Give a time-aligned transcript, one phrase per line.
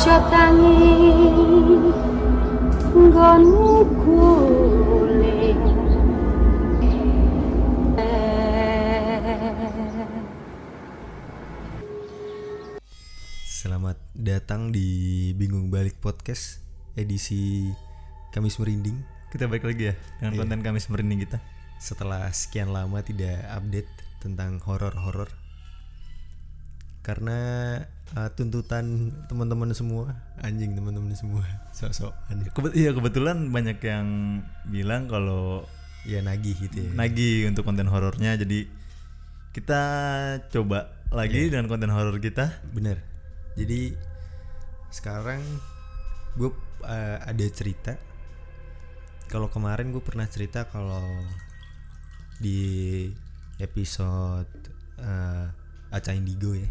[0.00, 0.80] aja tangi
[2.96, 3.84] nggonmu
[13.44, 14.88] Selamat datang di
[15.36, 16.64] Bingung Balik Podcast
[16.96, 17.68] edisi
[18.32, 20.40] Kamis Merinding Kita balik lagi ya dengan Iya.
[20.40, 21.44] konten Kamis merinding kita.
[21.76, 23.92] setelah sekian lama tidak update
[24.24, 25.28] tentang horor-horor
[27.10, 27.38] karena
[28.14, 31.42] uh, tuntutan teman-teman semua anjing teman-teman semua
[31.78, 32.14] sok-sok
[32.54, 34.06] Kebet iya kebetulan banyak yang
[34.70, 35.66] bilang kalau
[36.06, 36.90] ya nagih gitu ya.
[36.94, 38.38] Nagih untuk konten horornya.
[38.38, 38.70] Jadi
[39.50, 39.82] kita
[40.54, 41.58] coba lagi Iya.
[41.58, 42.62] dengan konten horor kita.
[42.70, 43.02] bener.
[43.58, 43.98] Jadi
[44.94, 45.42] sekarang
[46.38, 46.54] gue
[46.86, 47.98] uh, ada cerita.
[49.26, 51.02] Kalau kemarin gue pernah cerita kalau
[52.40, 53.06] di
[53.60, 54.48] episode
[55.02, 55.52] uh,
[55.90, 56.70] Aca Indigo ya.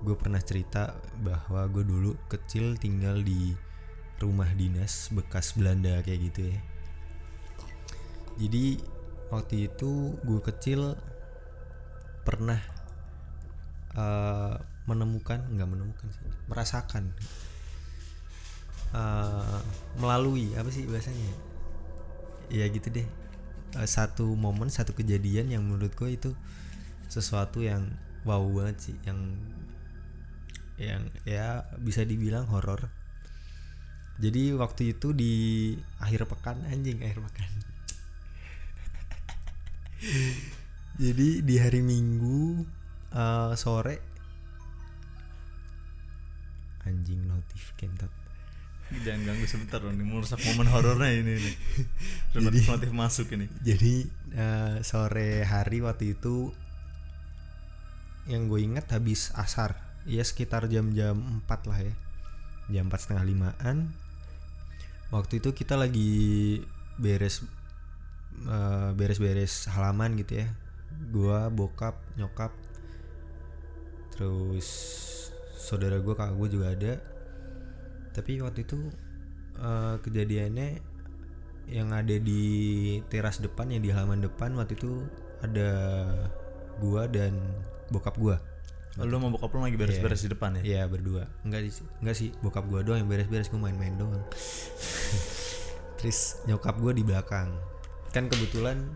[0.00, 3.54] Gue pernah cerita bahwa gue dulu kecil tinggal di
[4.20, 6.58] rumah dinas bekas Belanda kayak gitu ya.
[8.40, 8.80] Jadi
[9.30, 10.98] waktu itu gue kecil
[12.26, 12.60] pernah
[13.94, 14.54] eh,
[14.88, 17.14] menemukan nggak menemukan sih merasakan
[18.96, 19.60] eh,
[20.02, 21.30] melalui apa sih bahasanya
[22.50, 22.66] ya?
[22.66, 23.06] Gitu deh.
[23.78, 26.30] Eh, satu momen satu kejadian yang menurut gue itu
[27.10, 27.90] sesuatu yang
[28.22, 29.18] wow banget sih yang
[30.80, 32.88] yang ya bisa dibilang horor
[34.22, 35.34] jadi waktu itu di
[36.00, 37.50] akhir pekan anjing akhir pekan
[41.02, 42.64] jadi di hari minggu
[43.12, 43.96] eh, sore
[46.86, 48.20] anjing notif kentot
[48.90, 51.54] Jangan ganggu sebentar dong, ini merusak momen horornya ini nih.
[52.42, 53.46] Notif notif masuk ini.
[53.62, 54.02] jadi
[54.34, 56.50] eh, sore hari waktu itu
[58.26, 59.76] yang gue ingat habis asar.
[60.08, 61.94] Ya sekitar jam-jam 4 lah ya.
[62.72, 63.92] Jam 4 setengah limaan.
[65.10, 66.62] Waktu itu kita lagi
[67.00, 67.42] beres
[68.46, 70.48] eh, beres-beres halaman gitu ya.
[71.12, 72.52] Gua bokap nyokap.
[74.14, 74.68] Terus
[75.56, 76.92] saudara gue kakak gue juga ada.
[78.16, 78.78] Tapi waktu itu
[79.60, 80.90] eh, kejadiannya
[81.70, 82.42] yang ada di
[83.06, 85.06] teras depan yang di halaman depan waktu itu
[85.38, 85.70] ada
[86.82, 87.38] gua dan
[87.90, 88.38] bokap gua.
[88.98, 90.62] Lu mau bokap lu lagi beres-beres di depan ya?
[90.62, 91.30] Iya berdua.
[91.46, 91.70] Enggak di
[92.02, 92.30] enggak sih.
[92.42, 94.24] Bokap gua doang yang beres-beres gua main-main doang.
[96.00, 97.54] Terus nyokap gua di belakang.
[98.10, 98.90] Kan kebetulan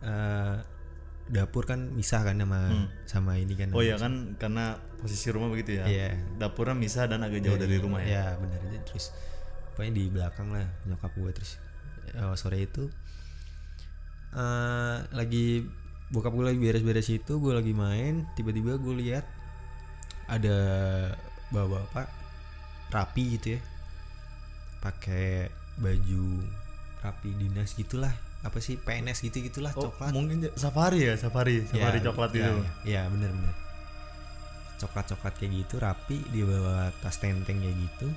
[0.00, 0.56] eh,
[1.28, 3.72] dapur kan misah kan sama sama ini kan.
[3.72, 5.84] Oh iya kan karena posisi rumah begitu ya.
[5.84, 6.08] Iya.
[6.40, 8.36] Dapurnya misah dan agak jauh dari rumah ya.
[8.36, 8.80] ya benar aja.
[8.88, 9.12] Terus
[9.74, 11.58] pokoknya di belakang lah nyokap gue terus
[12.14, 12.86] eh, sore itu
[14.34, 15.66] eh lagi
[16.14, 19.26] bokap gue lagi beres-beres itu gue lagi main tiba-tiba gue lihat
[20.30, 20.56] ada
[21.50, 22.06] bapak-bapak
[22.88, 23.60] rapi gitu ya.
[24.78, 26.24] Pakai baju
[27.02, 28.14] rapi dinas gitulah.
[28.44, 28.76] Apa sih?
[28.76, 30.12] PNS gitu gitulah Oh, coklat.
[30.12, 32.52] mungkin safari ya, safari, safari Ya, coklat ya, itu.
[32.52, 33.54] ya, ya bener bener
[34.74, 38.08] coklat coklat kayak gitu rapi dia bawa tas tenteng kayak gitu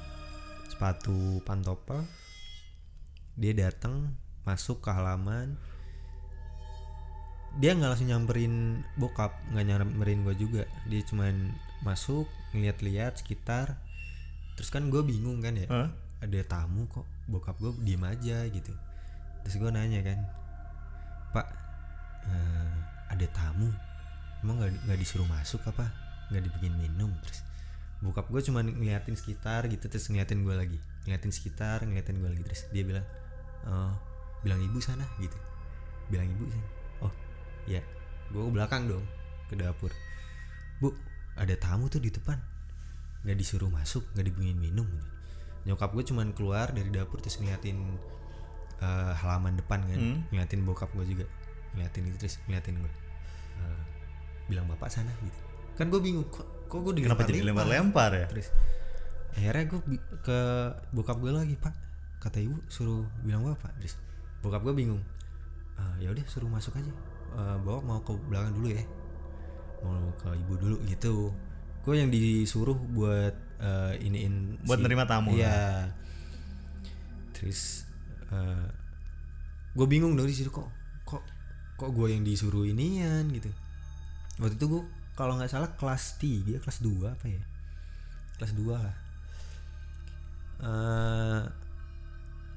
[0.68, 2.04] sepatu pantopel.
[3.40, 5.56] Dia datang masuk ke halaman
[7.58, 10.64] dia nggak langsung nyamperin bokap nggak nyamperin gue juga.
[10.86, 13.82] Dia cuman masuk ngeliat-liat sekitar.
[14.54, 15.90] Terus kan gue bingung kan ya Hah?
[16.22, 18.74] ada tamu kok bokap gue diem aja gitu.
[19.46, 20.20] Terus gue nanya kan
[21.34, 21.48] pak
[22.30, 22.74] eh,
[23.10, 23.74] ada tamu?
[24.46, 25.90] Emang nggak nggak disuruh masuk apa?
[26.30, 27.10] Nggak dibikin minum?
[27.26, 27.42] Terus
[28.06, 30.78] bokap gue cuma ngeliatin sekitar gitu terus ngeliatin gue lagi.
[31.10, 32.44] Ngeliatin sekitar ngeliatin gue lagi.
[32.54, 33.06] Terus dia bilang
[33.66, 33.98] oh
[34.46, 35.38] bilang ibu sana gitu.
[36.14, 36.77] Bilang ibu sana
[37.68, 37.84] ya
[38.28, 39.04] gue ke belakang dong
[39.48, 39.92] ke dapur.
[40.80, 40.92] Bu
[41.36, 42.36] ada tamu tuh di depan.
[43.24, 44.88] Nggak disuruh masuk nggak dibikinin minum.
[45.64, 47.76] Nyokap gue cuman keluar dari dapur terus ngeliatin
[48.80, 50.00] eh, halaman depan kan.
[50.00, 50.20] Hmm.
[50.32, 51.26] ngeliatin bokap gue juga.
[51.76, 52.94] Ngeliatin itu terus ngeliatin gue
[53.58, 53.82] Eh,
[54.46, 55.40] bilang bapak sana gitu.
[55.74, 58.28] Kan gue bingung kok kok gue Kenapa jadi lempar-lempar ya?
[58.30, 58.54] terus
[59.34, 59.82] akhirnya gue
[60.22, 60.40] ke
[60.92, 61.74] bokap gue lagi pak
[62.20, 63.74] kata ibu suruh bilang bapak.
[63.82, 63.98] Terus
[64.40, 65.02] bokap gue bingung
[65.74, 66.90] "Ah, ya udah suruh masuk aja
[67.36, 68.84] Eh, bawa mau ke belakang dulu ya.
[69.84, 71.34] Mau ke ibu dulu gitu.
[71.84, 75.92] Gue yang disuruh buat eh, iniin Buat nerima tamu iya.
[77.36, 77.84] Terus
[79.78, 80.68] gue bingung dong di situ kok
[81.06, 81.22] kok
[81.78, 83.54] kok gue yang disuruh inian gitu.
[84.42, 84.84] Waktu itu gue
[85.18, 87.44] kalau nggak salah kelas 3 kelas 2 apa ya?
[88.42, 88.96] Kelas 2 lah.
[90.58, 91.42] Eh,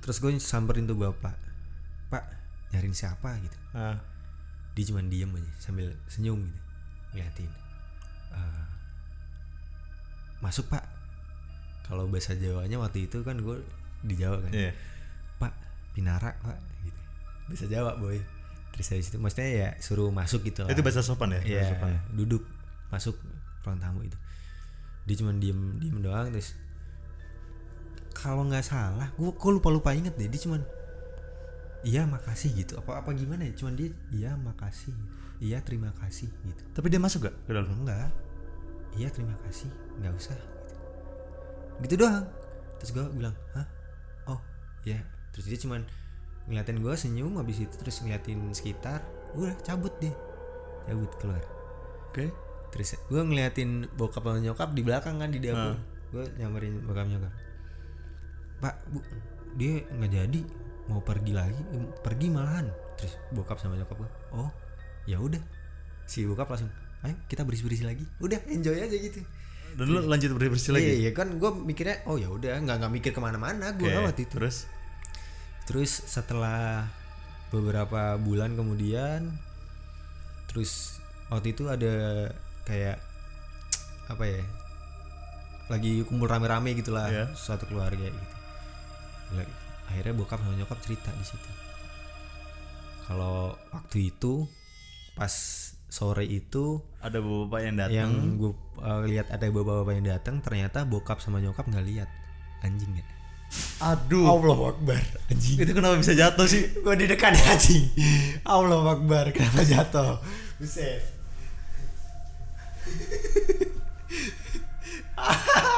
[0.01, 1.37] terus gue samperin tuh bapak.
[2.09, 2.25] Pak
[2.73, 3.37] nyariin siapa?
[3.37, 3.59] gitu.
[3.77, 4.01] Ah,
[4.73, 6.61] dia cuma diem aja sambil senyum gitu
[7.13, 7.51] ngeliatin
[8.31, 8.65] Eh,
[10.41, 10.87] masuk pak
[11.83, 13.59] kalau bahasa Jawanya waktu itu kan gue
[14.01, 14.71] di Jawa kan Iya.
[15.37, 15.53] pak
[15.93, 17.01] pinara pak gitu
[17.45, 18.23] bahasa Jawa boy
[18.71, 21.43] terus dari situ maksudnya ya suruh masuk gitu lah Itu bahasa sopan ya?
[21.43, 21.91] Iya, Bahasa sopan.
[22.13, 22.43] duduk
[22.89, 23.17] masuk
[23.61, 24.15] ruang tamu itu.
[25.05, 26.55] Dia cuma diem diem doang terus
[28.13, 30.27] kalau nggak salah, gua kok lupa lupa inget deh.
[30.27, 30.63] Dia cuman
[31.83, 32.77] iya makasih gitu.
[32.81, 33.53] Apa apa gimana ya?
[33.57, 34.93] Cuman dia iya makasih.
[35.41, 36.63] Iya terima kasih gitu.
[36.77, 37.73] Tapi dia masuk gak ke dalam?
[37.73, 38.13] Enggak.
[38.97, 39.71] Iya terima kasih.
[40.03, 40.37] Nggak usah.
[40.37, 40.75] Gitu.
[41.89, 42.27] gitu doang.
[42.81, 43.67] Terus gua bilang, hah?
[44.29, 44.41] Oh
[44.85, 45.01] ya.
[45.33, 45.85] Terus dia cuman
[46.45, 49.01] ngeliatin gua senyum habis itu terus ngeliatin sekitar.
[49.33, 50.13] Udah cabut deh.
[50.85, 51.45] Cabut keluar
[52.11, 52.35] Oke.
[52.71, 55.79] terus gue ngeliatin bokap sama nyokap di belakang kan di dapur Ah.
[56.11, 57.31] gue nyamperin bokap nyokap
[58.59, 58.99] pak bu
[59.55, 60.41] dia nggak jadi
[60.87, 61.59] mau pergi lagi
[62.01, 64.51] pergi malahan terus bokap sama nyokap gue oh
[65.05, 65.41] ya udah
[66.05, 69.21] si bokap langsung ayo kita bersih bersih lagi udah enjoy aja gitu
[69.71, 70.83] Dan lu lanjut bersih-bersih lagi?
[70.85, 74.03] iya iya kan gue mikirnya oh ya udah nggak nggak mikir ke mana-mana gue Oke,
[74.03, 74.57] waktu itu Terus?
[75.63, 76.91] Terus setelah
[77.51, 79.31] beberapa bulan kemudian
[80.47, 82.27] terus waktu itu ada
[82.65, 82.99] kayak
[84.07, 84.43] apa ya?
[85.71, 87.31] Lagi kumpul rame-rame gitulah Iya.
[87.33, 88.37] suatu keluarga gitu.
[89.91, 91.51] Akhirnya bokap sama nyokap cerita di situ.
[93.05, 94.47] Kalau waktu itu
[95.13, 95.35] pas
[95.87, 97.93] sore itu Ada bapak yang datang.
[97.93, 98.53] yang gue
[99.05, 102.07] lihat ada bapak-bapak yang datang ternyata bokap sama nyokap nggak lihat
[102.63, 103.07] anjing ya.
[103.83, 104.31] Aduh.
[104.31, 105.59] Allah Akbar anjing.
[105.59, 106.71] Itu kenapa bisa jatuh sih?
[106.71, 107.91] gue di dekat anjing
[108.47, 110.23] Allah Akbar kenapa jatuh
[110.57, 111.03] buset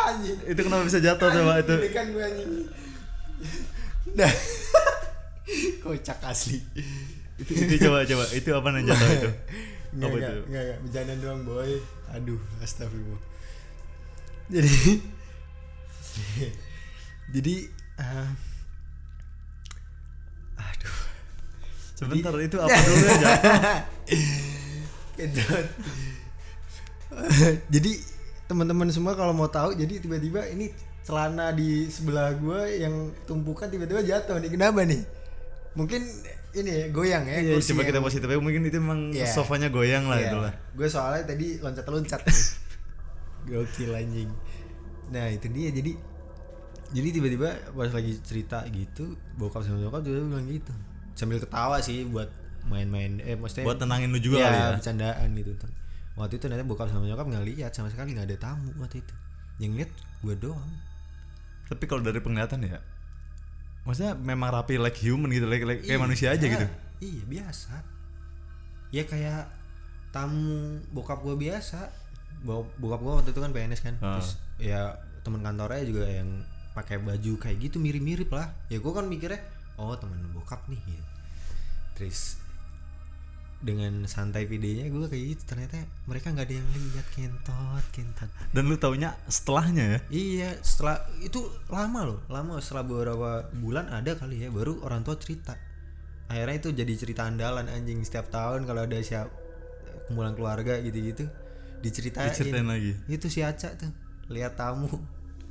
[0.06, 1.74] anjing Itu kenapa bisa jatuh coba itu?
[1.74, 2.50] di dekat gue anjing
[4.12, 4.32] dah
[5.84, 6.60] kocak asli
[7.38, 9.30] itu, itu coba coba itu apa jatuh itu?
[9.92, 10.42] Enggak, Apa enggak, itu?
[10.48, 11.70] enggak, enggak, bercanda doang boy
[12.12, 13.20] Aduh, astagfirullah
[14.52, 14.72] Jadi
[17.28, 17.54] Jadi
[18.00, 18.28] eh,
[20.56, 20.96] Aduh
[21.92, 23.06] Sebentar itu apa dulu?
[25.12, 25.66] Kedot.
[27.68, 27.92] jadi
[28.52, 30.68] teman-teman semua kalau mau tahu jadi tiba-tiba ini
[31.00, 32.94] celana di sebelah gue yang
[33.24, 35.02] tumpukan tiba-tiba jatuh nih kenapa nih
[35.72, 36.04] mungkin
[36.52, 39.24] ini ya goyang ya Iya, coba kita yang- positif aja mungkin itu emang Iya.
[39.26, 40.28] sofanya goyang lah Iya.
[40.28, 40.52] itu lah.
[40.70, 42.20] gue soalnya tadi loncat-loncat
[43.48, 44.30] gokil anjing
[45.08, 45.92] nah itu dia jadi
[46.92, 50.72] jadi tiba-tiba pas lagi cerita gitu bokap sama nyokap juga bilang gitu
[51.12, 52.28] sambil ketawa sih buat
[52.62, 54.68] main-main eh maksudnya Buat tenangin lu juga Iya, kali ya.
[54.76, 55.52] bercandaan gitu
[56.12, 59.14] waktu itu ternyata bokap sama nyokap nggak lihat sama sekali nggak ada tamu waktu itu.
[59.58, 60.72] Yang lihat gue doang.
[61.68, 62.80] Tapi kalau dari penglihatan ya
[63.82, 66.66] Maksudnya memang rapi like human gitu like, like kayak manusia aja Iya, gitu.
[67.02, 67.74] iya biasa.
[68.94, 69.50] Ya kayak
[70.10, 71.90] tamu bokap gue biasa.
[72.42, 73.94] Bo- bokap gue waktu itu kan PNS kan.
[73.98, 74.18] Ah.
[74.18, 78.54] terus ya teman kantornya juga yang pakai baju kayak gitu mirip-mirip lah.
[78.70, 79.42] Ya gue kan mikirnya
[79.74, 81.04] oh teman bokap nih gitu.
[81.92, 82.38] terus
[83.62, 88.66] dengan santai videonya gue kayak gitu ternyata mereka nggak ada yang lihat kentot kentot Dan
[88.66, 89.98] lu taunya setelahnya ya.
[90.10, 95.14] Iya, setelah itu lama loh, lama setelah beberapa bulan ada kali ya baru orang tua
[95.14, 95.54] cerita.
[96.26, 99.30] Akhirnya itu jadi cerita andalan anjing setiap tahun kalau ada siap
[100.10, 101.30] kumpulan keluarga gitu-gitu
[101.82, 102.30] diceritain.
[102.30, 102.92] Diceritain lagi.
[103.10, 103.90] Itu si Aca tuh,
[104.30, 104.90] lihat tamu.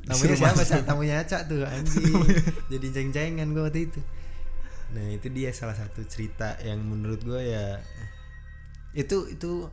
[0.07, 0.81] Tamunya siapa sih?
[0.81, 2.11] Tamunya Aca tuh anjing.
[2.71, 4.01] jadi ceng-cengan gue waktu itu.
[4.91, 7.79] Nah, itu dia salah satu cerita yang menurut gue ya
[8.91, 9.71] itu itu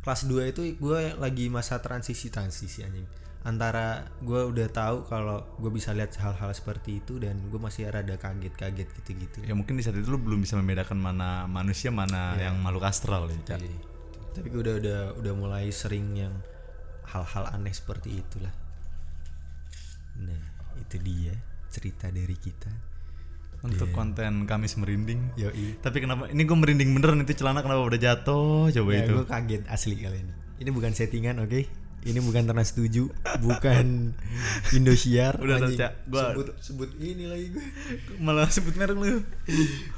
[0.00, 3.02] kelas 2 itu gue lagi masa transisi transisi anjing
[3.40, 8.14] antara gue udah tahu kalau gue bisa lihat hal-hal seperti itu dan gue masih rada
[8.14, 12.46] kaget-kaget gitu-gitu Ya mungkin di saat itu lu belum bisa membedakan mana manusia mana Iya.
[12.46, 13.58] yang makhluk astral ya.
[13.58, 13.80] Iya.
[14.30, 16.34] tapi gue udah udah udah mulai sering yang
[17.10, 18.54] hal-hal aneh seperti itulah
[20.14, 20.40] nah
[20.78, 21.34] itu dia
[21.66, 22.70] cerita dari kita
[23.60, 23.94] Untuk Iya.
[23.94, 25.20] konten Kamis merinding.
[25.34, 25.76] Yoi.
[25.78, 29.12] Tapi kenapa ini gue merinding beneran itu celana kenapa udah jatuh coba Ya, itu.
[29.14, 30.32] gue kaget asli kali ini.
[30.58, 31.60] Ini bukan settingan, oke?
[32.00, 34.16] Ini bukan Trans 7, bukan
[34.72, 35.36] Indosiar.
[35.36, 35.60] Udah.
[35.66, 35.92] Cak.
[36.06, 37.64] Gua- sebut sebut ini lagi gue.
[38.24, 39.20] Malah sebut merek lu.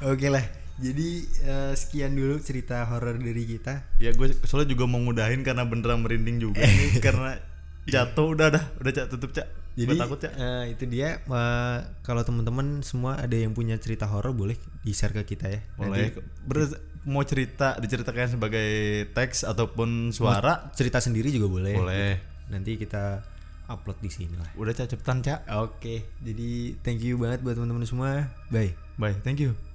[0.02, 0.42] Oke lah.
[0.74, 1.08] Jadi
[1.40, 3.86] eh, sekian dulu cerita horor dari kita.
[3.96, 7.38] Ya gue soalnya juga mau ngudahin karena beneran merinding juga nih karena
[7.84, 9.46] jatuh udah dah udah cak tutup cak.
[9.72, 10.32] Jadi takut cak.
[10.34, 15.36] eh, itu dia eh, kalau teman-teman semua ada yang punya cerita horor boleh di-share ke
[15.36, 15.60] kita ya.
[15.76, 16.12] Boleh.
[16.12, 18.68] Nanti Ber- mau cerita diceritakan sebagai
[19.10, 21.74] teks ataupun suara cerita sendiri juga boleh.
[21.74, 22.12] boleh.
[22.52, 23.24] Nanti kita
[23.66, 24.52] upload di sini lah.
[24.54, 25.48] Udah cak cepetan cak.
[25.64, 28.28] Oke, jadi thank you banget buat teman-teman semua.
[28.52, 28.76] Bye.
[29.00, 29.16] Bye.
[29.24, 29.71] Thank you.